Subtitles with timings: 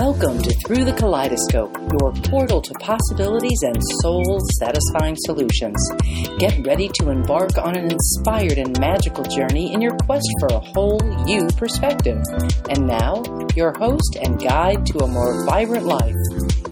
[0.00, 5.76] Welcome to Through the Kaleidoscope, your portal to possibilities and soul satisfying solutions.
[6.38, 10.60] Get ready to embark on an inspired and magical journey in your quest for a
[10.60, 12.22] whole you perspective.
[12.70, 13.24] And now,
[13.56, 16.14] your host and guide to a more vibrant life,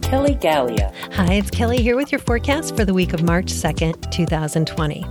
[0.02, 0.94] Kelly Galea.
[1.14, 5.04] Hi, it's Kelly here with your forecast for the week of March 2nd, 2020.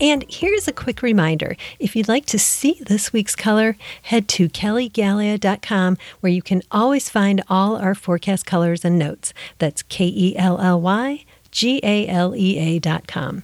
[0.00, 4.48] And here's a quick reminder if you'd like to see this week's color, head to
[4.48, 9.34] kellygalea.com where you can always find all our forecast colors and notes.
[9.58, 13.42] That's K E L L Y G A L E A.com.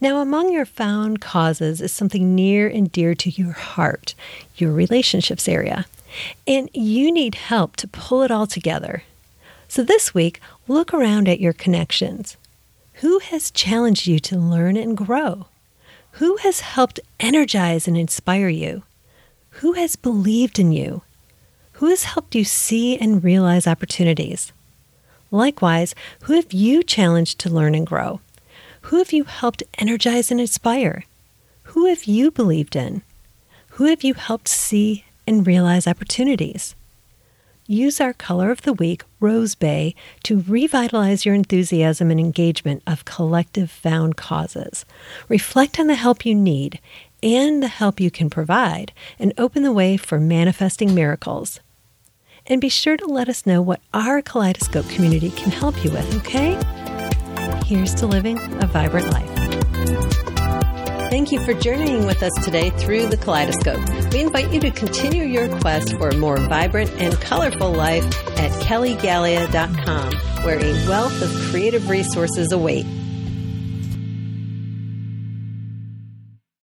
[0.00, 4.16] Now, among your found causes is something near and dear to your heart,
[4.56, 5.86] your relationships area.
[6.48, 9.04] And you need help to pull it all together.
[9.68, 12.36] So this week, look around at your connections.
[12.94, 15.46] Who has challenged you to learn and grow?
[16.12, 18.82] Who has helped energize and inspire you?
[19.60, 21.02] Who has believed in you?
[21.74, 24.52] Who has helped you see and realize opportunities?
[25.30, 28.20] Likewise, who have you challenged to learn and grow?
[28.82, 31.04] Who have you helped energize and inspire?
[31.64, 33.02] Who have you believed in?
[33.70, 36.74] Who have you helped see and realize opportunities?
[37.70, 43.04] Use our color of the week, Rose Bay, to revitalize your enthusiasm and engagement of
[43.04, 44.84] collective found causes.
[45.28, 46.80] Reflect on the help you need
[47.22, 51.60] and the help you can provide, and open the way for manifesting miracles.
[52.44, 56.12] And be sure to let us know what our Kaleidoscope community can help you with,
[56.16, 56.58] okay?
[57.66, 60.29] Here's to living a vibrant life.
[61.10, 64.12] Thank you for journeying with us today through the kaleidoscope.
[64.12, 68.04] We invite you to continue your quest for a more vibrant and colorful life
[68.38, 72.86] at kellygalea.com, where a wealth of creative resources await.